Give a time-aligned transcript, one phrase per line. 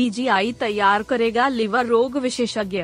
[0.00, 2.82] PGI तैयार करेगा liver रोग विशेषज्ञ।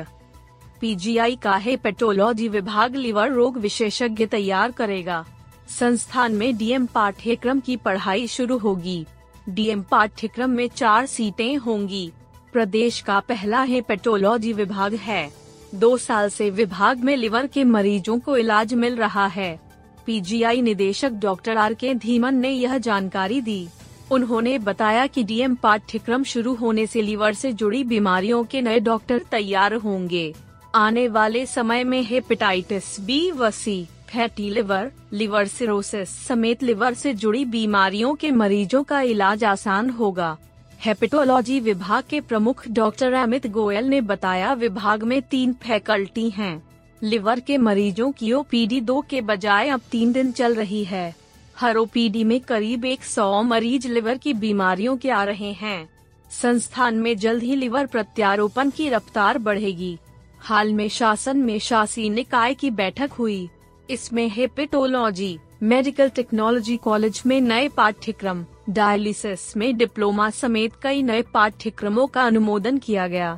[0.81, 5.25] पीजीआई का है पेटोलॉजी विभाग लिवर रोग विशेषज्ञ तैयार करेगा।
[5.69, 9.05] संस्थान में डीएम पाठ्यक्रम की पढ़ाई शुरू होगी।
[9.49, 12.11] डीएम पाठ्यक्रम में चार सीटें होंगी।
[12.53, 15.29] प्रदेश का पहला है पेटोलॉजी विभाग है।
[15.75, 19.59] दो साल से विभाग में लिवर के मरीजों को इलाज मिल रहा है।
[20.05, 23.67] पीजीआई निदेशक डॉक्टर आर के धीमन ने यह जानकारी दी।
[24.11, 29.21] उन्होंने बताया कि डीएम पाठ्यक्रम शुरू होने से लीवर से जुड़ी बीमारियों के नए डॉक्टर
[29.31, 30.33] तैयार होंगे।
[30.75, 37.13] आने वाले समय में हेपेटाइटिस बी व C, fatty liver liver cirrhosis समेत लिवर से
[37.13, 40.37] जुड़ी बीमारियों के मरीजों का इलाज आसान होगा।
[40.79, 46.63] हेपेटोलॉजी विभाग के प्रमुख डॉक्टर अमित गोयल ने बताया, विभाग में तीन फैकल्टी हैं।
[47.03, 51.15] लिवर के मरीजों की ओपीडी दो के बजाय अब तीन दिन चल रही है।
[51.59, 55.89] हर ओपीडी में करीब 100 मरीज़ लिवर की बीमारियों के आ रहे हैं।
[56.31, 59.97] संस्थान में जल्द ही लिवर प्रत्यारोपण की रफ्तार बढ़ेगी।
[60.39, 63.49] हाल में शासन में शासी निकाय की बैठक हुई।
[63.89, 72.07] इसमें हेपेटोलॉजी, मेडिकल टेक्नोलॉजी कॉलेज में नए पाठ्यक्रम, डायलिसिस में डिप्लोमा समेत कई नए पाठ्यक्रमों
[72.07, 73.37] का अनुमोदन किया गया।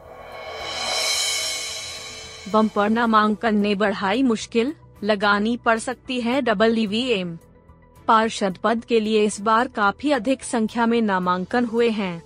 [2.53, 7.37] बम्पर नामांकन ने बढ़ाई मुश्किल, लगानी पड़ सकती है डबल ईवीएम
[8.09, 12.21] पार्षद पद के लिए इस बार काफ़ी अधिक संख्या में नामांकन हुए हैं।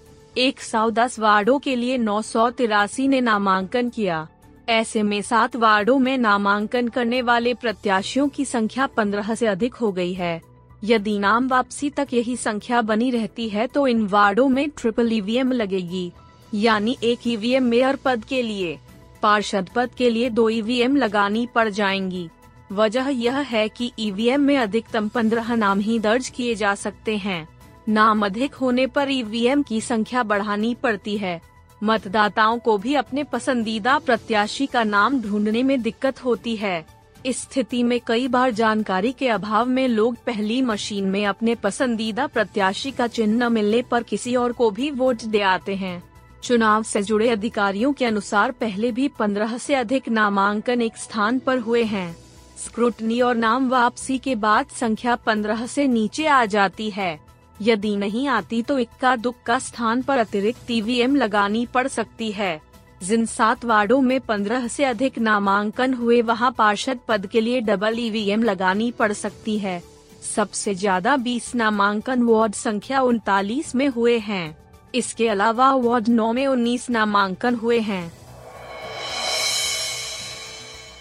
[0.92, 4.28] दस वार्डो के लिए नौ सौ तिरासी ने नामांकन किया।
[4.70, 9.92] ऐसे में सात वार्डो में नामांकन करने वाले प्रत्याशियों की संख्या पंद्रह से अधिक हो
[9.92, 10.42] गई है।
[10.84, 15.52] यदि नाम वापसी तक यही संख्या बनी रहती है तो इन वार्डो में ट्रिपल ईवीएम
[15.52, 16.12] लगेगी।
[16.54, 18.78] यानी एक ईवीएम मेयर पद के लिए।
[19.22, 22.30] पार्षद पद के लिए दो ईवीएम लगानी पड़ जाएँगी।
[22.74, 27.48] वजह यह है कि ईवीएम में अधिकतम पंद्रह नाम ही दर्ज किए जा सकते हैं।
[27.90, 31.42] नाम अधिक होने पर ईवीएम की संख्या बढ़ानी पड़ती है।
[31.84, 36.86] मतदाताओं को भी अपने पसंदीदा प्रत्याशी का नाम ढूँढने में दिक्कत होती है।
[37.26, 42.28] इस स्थिति में कई बार जानकारी के अभाव में लोग पहली मशीन में अपने पसंदीदा
[42.28, 46.02] प्रत्याशी का चिन्ह मिलने पर किसी और को भी वोट दे आते हैं।
[46.44, 51.58] चुनाव से जुड़े अधिकारियों के अनुसार पहले भी पंद्रह से अधिक नामांकन एक स्थान पर
[51.58, 52.23] हुए हैं।
[52.58, 57.20] स्क्रूटनी और नाम वापसी के बाद संख्या पंद्रह से नीचे आ जाती है।
[57.62, 62.60] यदि नहीं आती तो इक्का दुक्का स्थान पर अतिरिक्त ईवीएम लगानी पड़ सकती है।
[63.04, 68.00] जिन सात वार्डो में पंद्रह से अधिक नामांकन हुए वहाँ पार्षद पद के लिए डबल
[68.00, 69.82] ईवीएम लगानी पड़ सकती है।
[70.26, 74.58] सबसे ज़्यादा 20 नामांकन वार्ड संख्या उनतालीस में हुए हैं।
[74.96, 78.12] इसके अलावा वार्ड नौ में 19 नामांकन हुए हैं।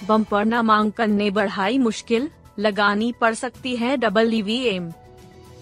[0.04, 4.90] बम्पर नामांकन ने बढ़ाई मुश्किल, लगानी पड़ सकती है डबल ईवीएम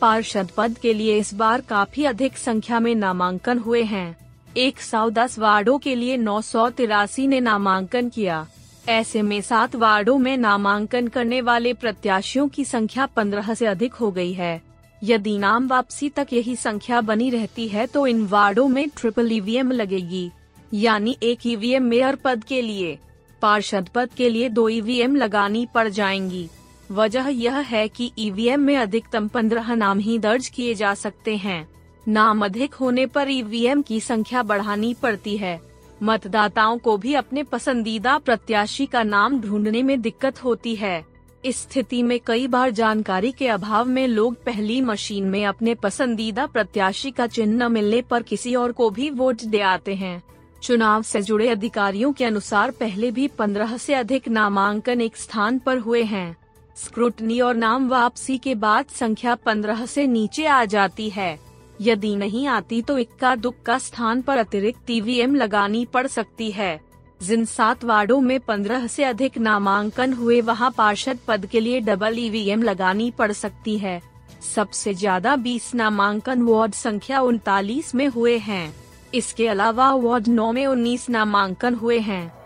[0.00, 4.16] पार्षद पद के लिए इस बार काफ़ी अधिक संख्या में नामांकन हुए हैं।
[4.56, 8.46] एक सौ दस वार्डो के लिए नौ सौ तिरासी ने नामांकन किया।
[8.88, 14.10] ऐसे में सात वार्डो में नामांकन करने वाले प्रत्याशियों की संख्या पंद्रह से अधिक हो
[14.10, 14.60] गई है।
[15.02, 19.70] यदि नाम वापसी तक यही संख्या बनी रहती है तो इन वार्डो में ट्रिपल ईवीएम
[19.72, 20.30] लगेगी।
[20.74, 22.98] यानी एक ईवीएम मेयर पद के लिए।
[23.42, 26.48] पार्षद पद के लिए दो ईवीएम लगानी पड़ जाएँगी।
[26.90, 31.68] वजह यह है कि ईवीएम में अधिकतम पंद्रह नाम ही दर्ज किए जा सकते हैं।
[32.08, 35.60] नाम अधिक होने पर ईवीएम की संख्या बढ़ानी पड़ती है।
[36.02, 41.04] मतदाताओं को भी अपने पसंदीदा प्रत्याशी का नाम ढूँढने में दिक्कत होती है।
[41.44, 46.46] इस स्थिति में कई बार जानकारी के अभाव में लोग पहली मशीन में अपने पसंदीदा
[46.46, 50.22] प्रत्याशी का चिन्ह मिलने पर किसी और को भी वोट दे आते हैं।
[50.62, 55.78] चुनाव से जुड़े अधिकारियों के अनुसार पहले भी पंद्रह से अधिक नामांकन एक स्थान पर
[55.78, 56.36] हुए हैं।
[56.76, 61.38] स्क्रूटनी और नाम वापसी के बाद संख्या पंद्रह से नीचे आ जाती है।
[61.80, 66.78] यदि नहीं आती तो इक्का दुक्का स्थान पर अतिरिक्त ईवीएम लगानी पड़ सकती है।
[67.20, 72.18] जिन सात वार्डो में पंद्रह से अधिक नामांकन हुए वहाँ पार्षद पद के लिए डबल
[72.18, 74.00] ईवीएम लगानी पड़ सकती है।
[74.46, 78.72] सबसे ज़्यादा 20 नामांकन वार्ड संख्या उनतालीस में हुए हैं।
[79.14, 82.40] इसके अलावा वार्ड नौ में 19 नामांकन हुए हैं।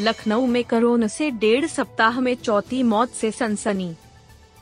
[0.00, 3.94] लखनऊ में कोरोना से डेढ़ सप्ताह में चौथी मौत से सनसनी।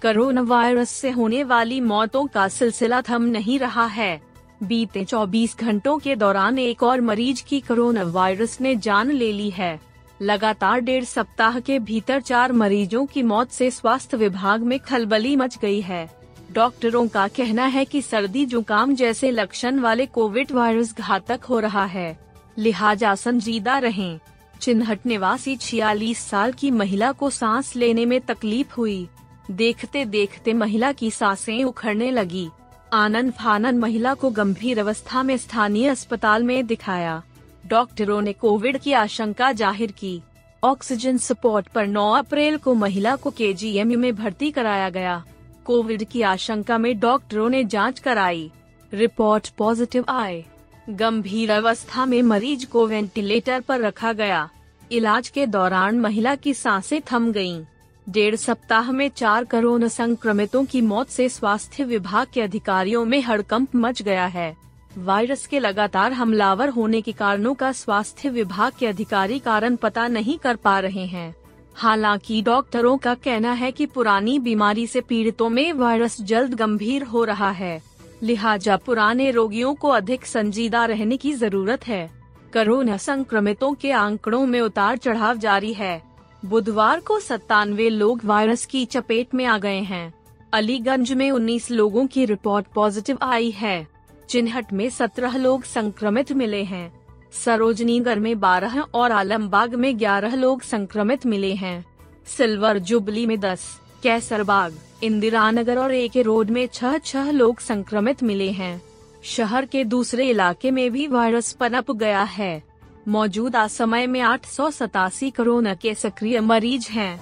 [0.02, 4.20] कोरोना वायरस से होने वाली मौतों का सिलसिला थम नहीं रहा है।
[4.62, 9.50] बीते 24 घंटों के दौरान एक और मरीज़ की कोरोना वायरस ने जान ले ली
[9.50, 9.80] है।
[10.22, 15.58] लगातार डेढ़ सप्ताह के भीतर चार मरीजों की मौत से स्वास्थ्य विभाग में खलबली मच
[15.58, 16.15] गई है।
[16.56, 21.84] डॉक्टरों का कहना है कि सर्दी, जुकाम जैसे लक्षण वाले कोविड वायरस घातक हो रहा
[21.84, 22.18] है।
[22.58, 24.18] लिहाजा संजीदा रहें।
[24.60, 29.08] चिन्हट निवासी छियालीस साल की महिला को सांस लेने में तकलीफ़ हुई।
[29.50, 32.48] देखते देखते महिला की साँसें उखड़ने लगी।
[32.92, 37.22] आनंद फानन महिला को गंभीर अवस्था में स्थानीय अस्पताल में दिखाया।
[37.66, 40.20] डॉक्टरों ने कोविड की आशंका ज़ाहिर की।
[40.64, 43.54] ऑक्सीजन सपोर्ट पर 9 अप्रैल को महिला को के
[43.84, 45.24] में भर्ती कराया गया।
[45.66, 48.50] कोविड की आशंका में डॉक्टरों ने जाँच कराई।
[48.92, 50.44] रिपोर्ट पॉजिटिव आए।
[50.90, 54.48] गंभीर अवस्था में मरीज़ को वेंटिलेटर पर रखा गया।
[54.92, 57.62] इलाज के दौरान महिला की साँसें थम गईं।
[58.08, 63.76] डेढ़ सप्ताह में चार कोरोना संक्रमितों की मौत से स्वास्थ्य विभाग के अधिकारियों में हड़कंप
[63.76, 64.56] मच गया है।
[64.98, 70.38] वायरस के लगातार हमलावर होने के कारणों का स्वास्थ्य विभाग के अधिकारी कारण पता नहीं
[70.38, 71.34] कर पा रहे हैं।
[71.76, 77.24] हालाँकि डॉक्टरों का कहना है कि पुरानी बीमारी से पीड़ितों में वायरस जल्द गंभीर हो
[77.24, 77.82] रहा है।
[78.22, 82.10] लिहाजा पुराने रोगियों को अधिक संजीदा रहने की ज़रूरत है।
[82.52, 86.02] कोरोना संक्रमितों के आंकड़ों में उतार चढ़ाव जारी है।
[86.44, 90.14] बुधवार को सत्तानवे लोग वायरस की चपेट में आ गए हैं।
[90.52, 93.88] अलीगंज में 19 लोगों की रिपोर्ट पॉजिटिव आई है।
[94.28, 96.95] चिन्हट में 17 लोग संक्रमित मिले हैं।
[97.32, 101.84] सरोजनीगढ़ में 12 और आलमबाग में 11 लोग संक्रमित मिले हैं।
[102.26, 107.60] सिल्वर जुबली में 10, कैसरबाग इंदिरा नगर और ए के रोड में छह छह लोग
[107.60, 108.82] संक्रमित मिले हैं।
[109.24, 112.62] शहर के दूसरे इलाके में भी वायरस पनप गया है।
[113.08, 117.20] मौजूदा समय में आठ सौ सतासी कोरोना के सक्रिय मरीज़ हैं।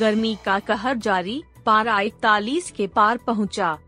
[0.00, 3.78] गर्मी का कहर जारी पारा इकतालीस के पार पहुँचा।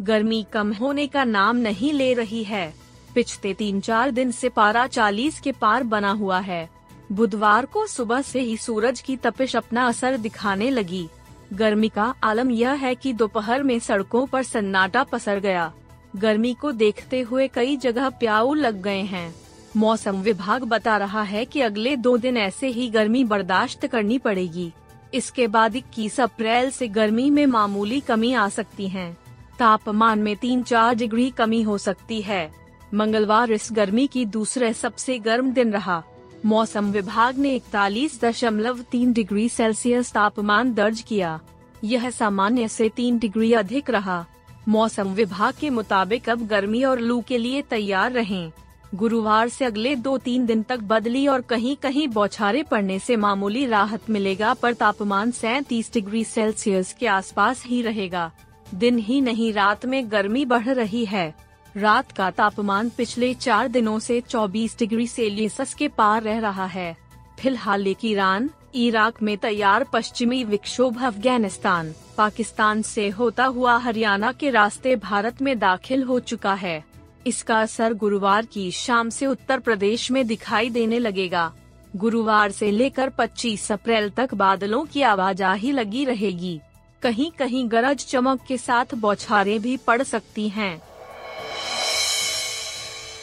[0.00, 2.74] गर्मी कम होने का नाम नहीं ले रही है।
[3.16, 6.68] पिछले तीन चार दिन से पारा चालीस के पार बना हुआ है।
[7.12, 11.08] बुधवार को सुबह से ही सूरज की तपिश अपना असर दिखाने लगी।
[11.52, 15.72] गर्मी का आलम यह है कि दोपहर में सड़कों पर सन्नाटा पसर गया।
[16.16, 19.34] गर्मी को देखते हुए कई जगह प्याऊ लग गए हैं।
[19.76, 24.72] मौसम विभाग बता रहा है कि अगले दो दिन ऐसे ही गर्मी बर्दाश्त करनी पड़ेगी।
[25.14, 29.16] इसके बाद इक्कीस अप्रैल से गर्मी में मामूली कमी आ सकती है।
[29.58, 32.65] तापमान में तीन चार डिग्री कमी हो सकती है।
[32.96, 36.02] मंगलवार इस गर्मी की दूसरे सबसे गर्म दिन रहा।
[36.44, 41.40] मौसम विभाग ने इकतालीस दशमलव तीन डिग्री सेल्सियस तापमान दर्ज किया।
[41.84, 44.24] यह सामान्य से तीन डिग्री अधिक रहा।
[44.68, 48.52] मौसम विभाग के मुताबिक अब गर्मी और लू के लिए तैयार रहें।
[48.94, 53.66] गुरुवार से अगले दो तीन दिन तक बदली और कहीं कहीं बौछारे पड़ने से मामूली
[53.66, 58.30] राहत मिलेगा, पर तापमान सैतीस डिग्री सेल्सियस के आसपास ही रहेगा।
[58.74, 61.45] दिन ही नहीं, रात में गर्मी बढ़ रही है।
[61.76, 66.96] रात का तापमान पिछले चार दिनों से 24 डिग्री सेल्सियस के पार रह रहा है।
[67.40, 74.50] फ़िलहाल एक ईरान, इराक में तैयार पश्चिमी विक्षोभ अफ़गानिस्तान, पाकिस्तान से होता हुआ हरियाणा के
[74.50, 76.84] रास्ते भारत में दाखिल हो चुका है।
[77.26, 81.52] इसका असर गुरुवार की शाम से उत्तर प्रदेश में दिखाई देने लगेगा।
[81.96, 86.60] गुरुवार से लेकर 25 अप्रैल तक बादलों की आवाजाही लगी रहेगी।
[87.02, 90.82] कहीं कहीं गरज चमक के साथ बौछारें भी पड़ सकती हैं।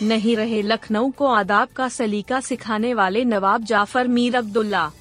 [0.04, 4.92] नहीं रहे लखनऊ को आदाब का सलीका सिखाने वाले नवाब जाफ़र मीर अब्दुल्ला।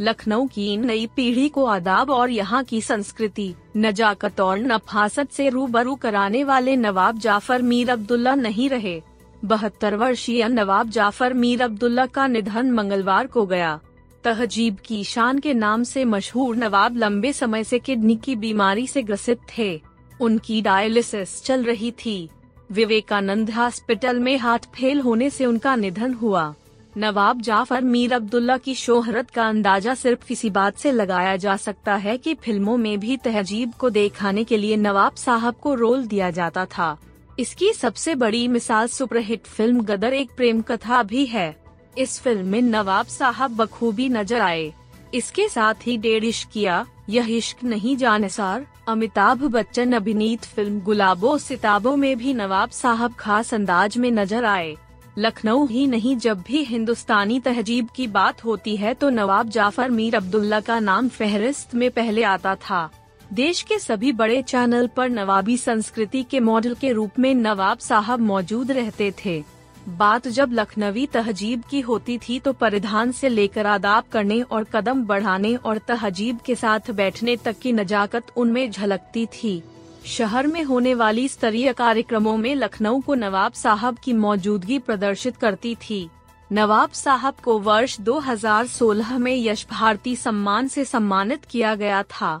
[0.00, 5.94] लखनऊ की नई पीढ़ी को आदाब और यहाँ की संस्कृति, नजाकत और नफासत से रूबरू
[5.94, 9.00] कराने वाले नवाब जाफ़र मीर अब्दुल्ला नहीं रहे।
[9.44, 13.78] बहत्तर वर्षीय नवाब जाफ़र मीर अब्दुल्ला का निधन मंगलवार को गया।
[14.24, 19.02] तहजीब की शान के नाम से मशहूर नवाब लंबे समय से किडनी की बीमारी से
[19.02, 19.80] ग्रसित थे।
[20.20, 22.28] उनकी डायलिसिस चल रही थी।
[22.74, 26.54] विवेकानंद हॉस्पिटल में हार्ट फेल होने से उनका निधन हुआ।
[26.96, 31.94] नवाब जाफ़र मीर अब्दुल्ला की शोहरत का अंदाज़ा सिर्फ़ किसी बात से लगाया जा सकता
[31.96, 36.30] है कि फ़िल्मों में भी तहजीब को दिखाने के लिए नवाब साहब को रोल दिया
[36.30, 36.96] जाता था।
[37.38, 41.54] इसकी सबसे बड़ी मिसाल सुपरहिट फ़िल्म गदर एक प्रेम कथा भी है।
[41.98, 44.72] इस फ़िल्म में नवाब साहब बखूबी नज़र आए।
[45.14, 51.36] इसके साथ ही डेढ़ इश्क किया। यह इश्क नहीं जानसार, अमिताभ बच्चन अभिनीत फ़िल्म गुलाबो,
[51.38, 54.74] सिताबों में भी नवाब साहब खास अंदाज में नज़र आए।
[55.18, 60.16] लखनऊ ही नहीं, जब भी हिंदुस्तानी तहजीब की बात होती है तो नवाब जाफ़र मीर
[60.16, 62.88] अब्दुल्ला का नाम फहरिस्त में पहले आता था।
[63.32, 68.20] देश के सभी बड़े चैनल पर नवाबी संस्कृति के मॉडल के रूप में नवाब साहब
[68.20, 69.42] मौजूद रहते थे।
[69.88, 75.04] बात जब लखनवी तहजीब की होती थी तो परिधान से लेकर आदाब करने और कदम
[75.04, 79.62] बढ़ाने और तहजीब के साथ बैठने तक की नजाकत उनमें झलकती थी।
[80.06, 85.74] शहर में होने वाली स्तरीय कार्यक्रमों में लखनऊ को नवाब साहब की मौजूदगी प्रदर्शित करती
[85.74, 86.08] थी।
[86.52, 92.40] नवाब साहब को वर्ष 2016 में यश भारती सम्मान से सम्मानित किया गया था।